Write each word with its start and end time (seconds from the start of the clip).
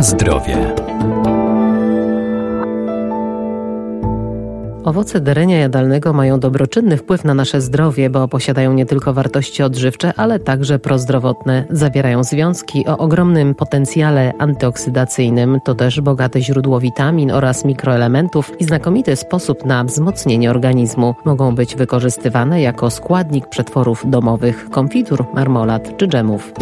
Zdrowie. 0.00 0.74
Owoce 4.84 5.20
derenia 5.20 5.58
jadalnego 5.58 6.12
mają 6.12 6.40
dobroczynny 6.40 6.96
wpływ 6.96 7.24
na 7.24 7.34
nasze 7.34 7.60
zdrowie, 7.60 8.10
bo 8.10 8.28
posiadają 8.28 8.72
nie 8.72 8.86
tylko 8.86 9.12
wartości 9.12 9.62
odżywcze, 9.62 10.12
ale 10.16 10.38
także 10.38 10.78
prozdrowotne. 10.78 11.64
Zawierają 11.70 12.24
związki 12.24 12.86
o 12.86 12.98
ogromnym 12.98 13.54
potencjale 13.54 14.32
antyoksydacyjnym, 14.38 15.58
to 15.64 15.74
też 15.74 16.00
bogate 16.00 16.40
źródło 16.40 16.80
witamin 16.80 17.30
oraz 17.30 17.64
mikroelementów 17.64 18.60
i 18.60 18.64
znakomity 18.64 19.16
sposób 19.16 19.64
na 19.64 19.84
wzmocnienie 19.84 20.50
organizmu. 20.50 21.14
Mogą 21.24 21.54
być 21.54 21.76
wykorzystywane 21.76 22.60
jako 22.60 22.90
składnik 22.90 23.46
przetworów 23.46 24.10
domowych, 24.10 24.70
konfitur, 24.70 25.24
marmolad 25.34 25.96
czy 25.96 26.08
dżemów. 26.08 26.52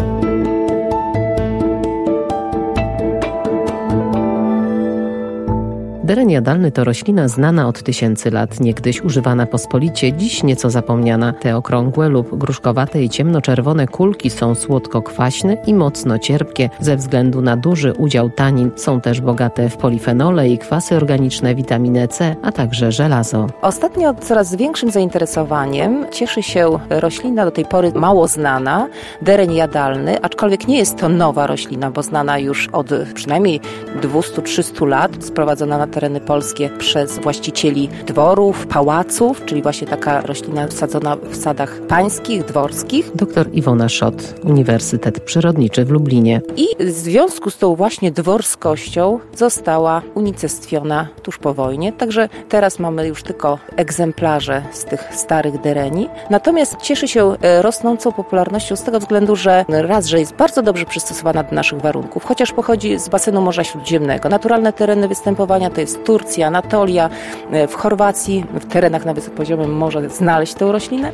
Dereń 6.09 6.31
jadalny 6.31 6.71
to 6.71 6.83
roślina 6.83 7.27
znana 7.27 7.67
od 7.67 7.83
tysięcy 7.83 8.31
lat, 8.31 8.59
niegdyś 8.59 9.01
używana 9.01 9.45
pospolicie, 9.45 10.13
dziś 10.13 10.43
nieco 10.43 10.69
zapomniana. 10.69 11.33
Te 11.33 11.55
okrągłe 11.55 12.09
lub 12.09 12.37
gruszkowate 12.37 13.03
i 13.03 13.09
ciemnoczerwone 13.09 13.87
kulki 13.87 14.29
są 14.29 14.55
słodko-kwaśne 14.55 15.57
i 15.67 15.73
mocno 15.73 16.19
cierpkie 16.19 16.69
ze 16.79 16.97
względu 16.97 17.41
na 17.41 17.57
duży 17.57 17.93
udział 17.93 18.29
tanin. 18.29 18.71
Są 18.75 19.01
też 19.01 19.21
bogate 19.21 19.69
w 19.69 19.77
polifenole 19.77 20.49
i 20.49 20.57
kwasy 20.57 20.95
organiczne, 20.95 21.55
witaminę 21.55 22.07
C, 22.07 22.35
a 22.41 22.51
także 22.51 22.91
żelazo. 22.91 23.47
Ostatnio 23.61 24.13
coraz 24.13 24.55
większym 24.55 24.91
zainteresowaniem 24.91 26.05
cieszy 26.11 26.43
się 26.43 26.79
roślina 26.89 27.45
do 27.45 27.51
tej 27.51 27.65
pory 27.65 27.91
mało 27.95 28.27
znana, 28.27 28.87
dereń 29.21 29.53
jadalny, 29.53 30.21
aczkolwiek 30.21 30.67
nie 30.67 30.77
jest 30.77 30.97
to 30.97 31.09
nowa 31.09 31.47
roślina, 31.47 31.91
bo 31.91 32.03
znana 32.03 32.39
już 32.39 32.67
od 32.67 32.87
przynajmniej 33.13 33.61
200-300 34.01 34.87
lat, 34.87 35.11
sprowadzona 35.23 35.77
na 35.77 35.87
tereny 35.99 36.21
polskie 36.21 36.69
przez 36.69 37.19
właścicieli 37.19 37.89
dworów, 38.07 38.67
pałaców, 38.67 39.45
czyli 39.45 39.61
właśnie 39.61 39.87
taka 39.87 40.21
roślina 40.21 40.67
wsadzona 40.67 41.15
w 41.15 41.35
sadach 41.35 41.81
pańskich, 41.87 42.45
dworskich. 42.45 43.11
Doktor 43.15 43.47
Iwona 43.53 43.89
Szot, 43.89 44.35
Uniwersytet 44.43 45.19
Przyrodniczy 45.19 45.85
w 45.85 45.89
Lublinie. 45.89 46.41
I 46.55 46.67
w 46.79 46.89
związku 46.89 47.49
z 47.49 47.57
tą 47.57 47.75
właśnie 47.75 48.11
dworskością 48.11 49.19
została 49.35 50.01
unicestwiona 50.15 51.07
tuż 51.23 51.37
po 51.37 51.53
wojnie, 51.53 51.93
także 51.93 52.29
teraz 52.49 52.79
mamy 52.79 53.07
już 53.07 53.23
tylko 53.23 53.59
egzemplarze 53.75 54.63
z 54.71 54.85
tych 54.85 55.15
starych 55.15 55.61
dereni. 55.61 56.09
Natomiast 56.29 56.77
cieszy 56.81 57.07
się 57.07 57.35
e, 57.41 57.61
rosnącą 57.61 58.11
popularnością 58.11 58.75
z 58.75 58.83
tego 58.83 58.99
względu, 58.99 59.35
że 59.35 59.65
raz, 59.69 60.05
że 60.05 60.19
jest 60.19 60.33
bardzo 60.35 60.61
dobrze 60.61 60.85
przystosowana 60.85 61.43
do 61.43 61.55
naszych 61.55 61.81
warunków, 61.81 62.25
chociaż 62.25 62.51
pochodzi 62.51 62.99
z 62.99 63.09
basenu 63.09 63.41
Morza 63.41 63.63
Śródziemnego. 63.63 64.29
Naturalne 64.29 64.73
tereny 64.73 65.07
występowania 65.07 65.69
to 65.69 65.81
jest 65.81 65.88
jest 65.89 66.03
Turcja, 66.03 66.47
Anatolia, 66.47 67.09
e, 67.51 67.67
w 67.67 67.75
Chorwacji, 67.75 68.45
w 68.53 68.65
terenach 68.65 69.05
na 69.05 69.13
wysokim 69.13 69.37
poziomie 69.37 69.67
może 69.67 70.09
znaleźć 70.09 70.53
tę 70.53 70.71
roślinę, 70.71 71.11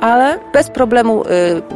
ale 0.00 0.38
bez 0.52 0.70
problemu 0.70 1.24
e, 1.24 1.28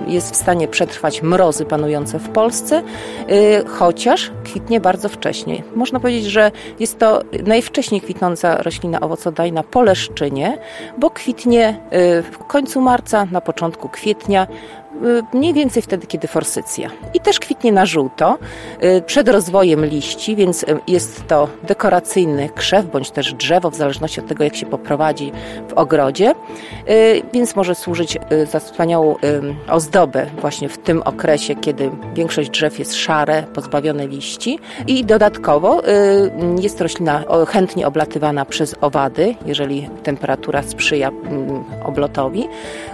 jest 0.06 0.32
w 0.32 0.36
stanie 0.36 0.68
przetrwać 0.68 1.22
mrozy 1.22 1.64
panujące 1.64 2.18
w 2.18 2.28
Polsce, 2.28 2.82
e, 3.28 3.64
chociaż 3.64 4.30
kwitnie 4.44 4.80
bardzo 4.80 5.08
wcześnie. 5.08 5.62
Można 5.74 6.00
powiedzieć, 6.00 6.24
że 6.24 6.50
jest 6.80 6.98
to 6.98 7.22
najwcześniej 7.46 8.00
kwitnąca 8.00 8.62
roślina 8.62 9.00
owocodajna 9.00 9.62
po 9.62 9.82
leszczynie, 9.82 10.58
bo 10.98 11.10
kwitnie 11.10 11.80
w 12.32 12.38
końcu 12.48 12.80
marca, 12.80 13.26
na 13.32 13.40
początku 13.40 13.88
kwietnia, 13.88 14.46
mniej 15.34 15.54
więcej 15.54 15.82
wtedy, 15.82 16.06
kiedy 16.06 16.28
forsycja. 16.28 16.90
I 17.14 17.20
też 17.20 17.40
kwitnie 17.40 17.72
na 17.72 17.86
żółto 17.86 18.38
y, 18.84 19.02
przed 19.02 19.28
rozwojem 19.28 19.84
liści, 19.84 20.36
więc 20.36 20.62
y, 20.62 20.66
jest 20.86 21.26
to 21.26 21.48
dekoracyjny 21.62 22.48
krzew 22.54 22.86
bądź 22.86 23.10
też 23.10 23.34
drzewo, 23.34 23.70
w 23.70 23.75
zależności 23.75 24.20
od 24.20 24.26
tego, 24.26 24.44
jak 24.44 24.56
się 24.56 24.66
poprowadzi 24.66 25.32
w 25.69 25.72
ogrodzie, 25.72 26.34
więc 27.32 27.56
może 27.56 27.75
służyć 27.75 28.19
za 28.50 28.60
wspaniałą 28.60 29.16
ozdobę 29.69 30.26
właśnie 30.41 30.69
w 30.69 30.78
tym 30.78 31.02
okresie, 31.02 31.54
kiedy 31.54 31.91
większość 32.14 32.50
drzew 32.50 32.78
jest 32.78 32.94
szare, 32.94 33.42
pozbawione 33.54 34.06
liści. 34.06 34.58
I 34.86 35.04
dodatkowo 35.04 35.82
jest 36.60 36.80
roślina 36.80 37.25
chętnie 37.48 37.86
oblatywana 37.86 38.44
przez 38.44 38.75
owady, 38.80 39.34
jeżeli 39.46 39.88
temperatura 40.02 40.62
sprzyja 40.62 41.08
mm, 41.08 41.64
oblotowi, 41.84 42.48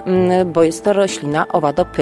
mm, 0.07 0.53
bo 0.53 0.63
jest 0.63 0.85
to 0.85 0.93
roślina 0.93 1.49
owadopylna 1.49 1.96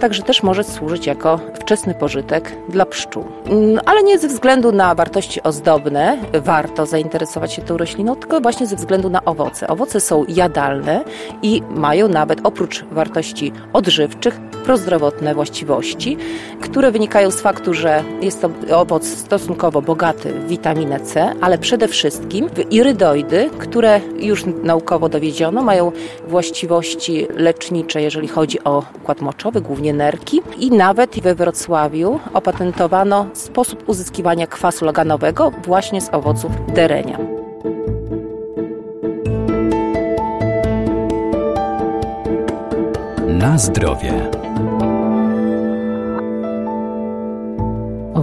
Także 0.00 0.22
też 0.22 0.42
może 0.42 0.64
służyć 0.64 1.06
jako 1.06 1.40
wczesny 1.54 1.94
pożytek 1.94 2.52
dla 2.68 2.86
pszczół. 2.86 3.24
Mm, 3.46 3.80
ale 3.86 4.02
nie 4.02 4.18
ze 4.18 4.28
względu 4.28 4.72
na 4.72 4.94
wartości 4.94 5.42
ozdobne 5.42 6.18
warto 6.32 6.86
zainteresować 6.86 7.52
się 7.52 7.62
tą 7.62 7.76
rośliną, 7.76 8.16
tylko 8.16 8.40
właśnie 8.40 8.66
ze 8.66 8.76
względu 8.76 9.10
na 9.10 9.24
owoce. 9.24 9.68
Owoce 9.68 10.00
są 10.00 10.24
jadalne 10.28 11.04
i 11.42 11.62
mają 11.70 12.08
nawet 12.08 12.40
oprócz 12.44 12.84
wartości 12.84 13.52
odżywczych 13.72 14.40
prozdrowotne 14.64 15.34
właściwości, 15.34 16.16
które 16.60 16.90
wynikają 16.90 17.30
z 17.30 17.40
faktu, 17.40 17.74
że 17.74 18.04
jest 18.20 18.42
to 18.42 18.50
owoc 18.76 19.06
stosunkowo 19.06 19.82
bogaty 19.82 20.32
w 20.32 20.48
witaminę 20.48 21.00
C, 21.00 21.32
ale 21.40 21.58
przede 21.58 21.88
wszystkim 21.88 22.48
w 22.48 22.72
irydoidy, 22.72 23.50
które 23.58 24.00
już 24.18 24.44
naukowo 24.62 25.08
dowiedziono 25.08 25.62
mają 25.62 25.92
właściwości 26.28 27.26
lecznicze, 27.34 28.02
jeżeli 28.02 28.28
chodzi 28.28 28.64
o 28.64 28.82
układ 28.96 29.20
moczowy, 29.20 29.37
głównie 29.60 29.92
nerki. 29.92 30.40
I 30.58 30.70
nawet 30.70 31.20
we 31.20 31.34
Wrocławiu 31.34 32.20
opatentowano 32.34 33.26
sposób 33.32 33.88
uzyskiwania 33.88 34.46
kwasu 34.46 34.84
loganowego 34.84 35.50
właśnie 35.50 36.00
z 36.00 36.14
owoców 36.14 36.52
derenia. 36.74 37.18
Na 43.28 43.58
zdrowie. 43.58 44.30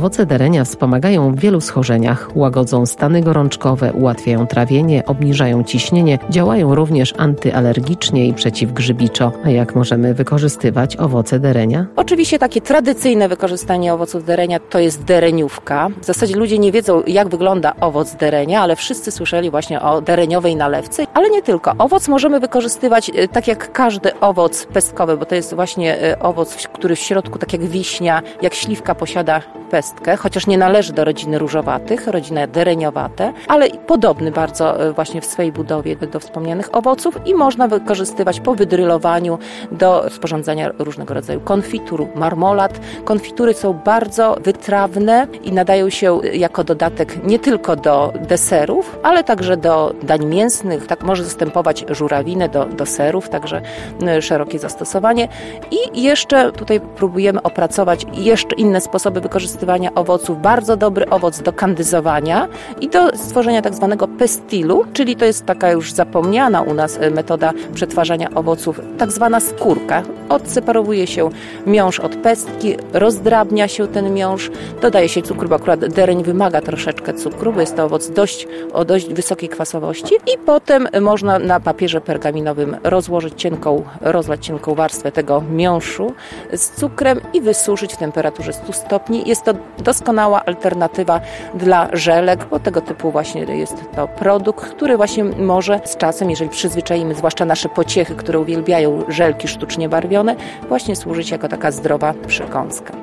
Owoce 0.06 0.26
derenia 0.26 0.64
wspomagają 0.64 1.32
w 1.32 1.40
wielu 1.40 1.62
schorzeniach, 1.62 2.30
łagodzą 2.36 2.86
stany 2.86 3.22
gorączkowe, 3.22 3.94
ułatwiają 3.94 4.48
trawienie, 4.48 5.06
obniżają 5.06 5.64
ciśnienie, 5.64 6.20
działają 6.30 6.76
również 6.76 7.14
antyalergicznie 7.18 8.28
i 8.28 8.34
przeciwgrzybiczo. 8.34 9.32
A 9.46 9.50
jak 9.50 9.76
możemy 9.76 10.14
wykorzystywać 10.14 10.98
owoce 10.98 11.40
derenia? 11.40 11.86
Oczywiście 11.96 12.40
takie 12.40 12.62
tradycyjne 12.62 13.30
wykorzystanie 13.30 13.94
owoców 13.94 14.26
derenia 14.26 14.60
to 14.60 14.80
jest 14.80 15.04
dereniówka. 15.04 15.90
W 16.02 16.06
zasadzie 16.06 16.36
ludzie 16.36 16.60
nie 16.60 16.72
wiedzą, 16.72 17.04
jak 17.08 17.28
wygląda 17.28 17.74
owoc 17.80 18.16
derenia, 18.16 18.62
ale 18.62 18.76
wszyscy 18.76 19.12
słyszeli 19.12 19.52
właśnie 19.52 19.82
o 19.82 20.02
dereniowej 20.02 20.56
nalewce. 20.56 21.04
Ale 21.14 21.30
nie 21.30 21.42
tylko. 21.42 21.74
Owoc 21.78 22.08
możemy 22.08 22.40
wykorzystywać 22.40 23.12
e, 23.16 23.28
tak 23.28 23.48
jak 23.48 23.72
każdy 23.72 24.20
owoc 24.20 24.66
pestkowy, 24.66 25.18
bo 25.18 25.26
to 25.26 25.36
jest 25.36 25.56
właśnie 25.56 26.02
e, 26.02 26.20
owoc, 26.20 26.68
który 26.74 26.96
w 26.96 27.00
środku, 27.00 27.40
tak 27.40 27.54
jak 27.54 27.62
wiśnia, 27.62 28.22
jak 28.42 28.54
śliwka 28.54 28.96
posiada 28.96 29.42
pestkę 29.76 30.18
chociaż 30.18 30.48
nie 30.48 30.58
należy 30.58 30.94
do 30.94 31.04
rodziny 31.04 31.40
różowatych, 31.40 32.08
rodziny 32.08 32.48
dereniowate, 32.48 33.34
ale 33.48 33.70
podobny 33.70 34.32
bardzo 34.32 34.88
e, 34.88 34.94
właśnie 34.94 35.22
w 35.22 35.26
swojej 35.26 35.52
budowie 35.52 35.96
do 35.96 36.20
wspomnianych 36.20 36.76
owoców 36.76 37.20
i 37.26 37.34
można 37.34 37.68
wykorzystywać 37.68 38.40
po 38.40 38.56
wydrylowaniu 38.56 39.40
do 39.72 40.10
sporządzania 40.10 40.72
różnego 40.80 41.14
rodzaju 41.14 41.40
konfitur, 41.40 42.08
marmolat. 42.16 42.80
Konfitury 43.06 43.54
są 43.54 43.74
bardzo 43.74 44.38
wytrawne 44.44 45.28
i 45.44 45.52
nadają 45.52 45.90
się 45.90 46.20
jako 46.34 46.64
dodatek 46.64 47.24
nie 47.24 47.40
tylko 47.40 47.76
do 47.76 48.14
deserów, 48.28 49.00
ale 49.04 49.24
także 49.24 49.58
do 49.58 49.96
dań 50.04 50.26
mięsnych. 50.26 50.88
Tak 50.88 51.04
może 51.04 51.24
zastępować 51.24 51.86
żurawinę 51.90 52.50
do, 52.50 52.66
do 52.66 52.86
serów, 52.86 53.30
także 53.30 53.62
e, 54.08 54.22
szerokie 54.22 54.60
zastosowanie. 54.60 55.28
I 55.72 56.04
jeszcze 56.04 56.52
tutaj 56.52 56.80
próbujemy 56.80 57.42
opracować 57.42 58.06
jeszcze 58.14 58.56
inne 58.56 58.82
sposoby 58.82 59.22
wykorzystywania 59.22 59.65
owoców, 59.96 60.42
bardzo 60.42 60.78
dobry 60.78 61.10
owoc 61.10 61.42
do 61.42 61.54
kandyzowania 61.54 62.48
i 62.82 62.90
do 62.90 63.18
stworzenia 63.18 63.62
tak 63.62 63.74
zwanego 63.74 64.08
pestilu, 64.08 64.86
czyli 64.94 65.16
to 65.16 65.26
jest 65.26 65.46
taka 65.46 65.72
już 65.72 65.94
zapomniana 65.94 66.62
u 66.62 66.74
nas 66.74 66.98
e, 67.02 67.10
metoda 67.10 67.54
przetwarzania 67.74 68.30
owoców, 68.36 68.82
tak 68.98 69.12
zwana 69.12 69.40
skórka. 69.40 70.04
Odseparowuje 70.30 71.08
się 71.08 71.30
miąższ 71.68 72.00
od 72.00 72.16
pestki, 72.16 72.76
rozdrabnia 72.94 73.68
się 73.68 73.88
ten 73.88 74.14
miąższ, 74.14 74.52
dodaje 74.82 75.10
się 75.10 75.22
cukru, 75.22 75.50
bo 75.50 75.56
akurat 75.56 75.86
dereń 75.86 76.24
wymaga 76.24 76.62
troszeczkę 76.62 77.14
cukru, 77.14 77.54
bo 77.54 77.62
jest 77.62 77.76
to 77.76 77.84
owoc 77.84 78.10
dość, 78.10 78.48
o 78.74 78.86
dość 78.86 79.14
wysokiej 79.14 79.50
kwasowości 79.50 80.16
i 80.16 80.38
potem 80.46 80.88
można 81.02 81.40
na 81.40 81.60
papierze 81.60 82.02
pergaminowym 82.02 82.78
rozłożyć 82.84 83.34
cienką, 83.38 83.84
rozlać 84.02 84.46
cienką 84.46 84.76
warstwę 84.76 85.12
tego 85.12 85.44
miąższu 85.52 86.14
z 86.54 86.70
cukrem 86.70 87.22
i 87.34 87.42
wysuszyć 87.42 87.94
w 87.94 87.98
temperaturze 87.98 88.54
100 88.54 88.74
stopni. 88.74 89.24
Jest 89.26 89.44
jest 89.46 89.68
to 89.78 89.84
doskonała 89.84 90.46
alternatywa 90.46 91.22
dla 91.54 91.90
żelek, 91.94 92.48
bo 92.52 92.60
tego 92.60 92.82
typu 92.82 93.12
właśnie 93.12 93.42
jest 93.42 93.76
to 93.96 94.08
produkt, 94.08 94.66
który 94.66 94.98
właśnie 94.98 95.24
może 95.24 95.80
z 95.86 95.98
czasem, 95.98 96.30
jeżeli 96.30 96.50
przyzwyczajimy, 96.50 97.16
zwłaszcza 97.16 97.46
nasze 97.46 97.70
pociechy, 97.70 98.16
które 98.16 98.40
uwielbiają 98.40 99.04
żelki 99.08 99.48
sztucznie 99.48 99.90
barwione, 99.90 100.36
właśnie 100.70 100.96
służyć 100.96 101.32
jako 101.32 101.48
taka 101.48 101.72
zdrowa 101.72 102.14
przekąska. 102.28 102.94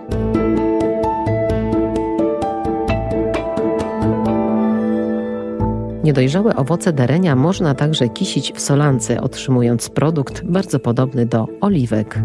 Niedojrzałe 6.05 6.57
owoce 6.57 6.93
darenia 6.93 7.37
można 7.37 7.75
także 7.75 8.09
kisić 8.09 8.53
w 8.53 8.61
solance, 8.61 9.21
otrzymując 9.21 9.89
produkt 9.89 10.45
bardzo 10.45 10.79
podobny 10.79 11.27
do 11.27 11.47
oliwek. 11.61 12.19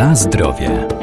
Na 0.00 0.14
zdrowie. 0.14 0.99